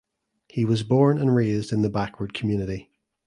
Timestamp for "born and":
0.81-1.35